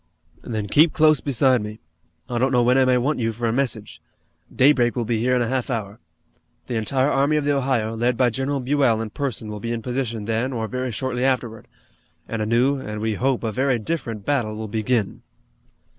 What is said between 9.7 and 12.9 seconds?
in position then or very shortly afterward, and a new,